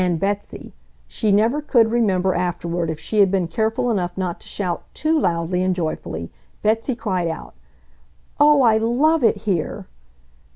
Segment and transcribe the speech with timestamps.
[0.03, 4.83] And Betsy—she never could remember afterward if she had been careful enough not to shout
[4.95, 7.53] too loudly and joyfully—Betsy cried out,
[8.39, 9.85] "Oh, I LOVE it here!"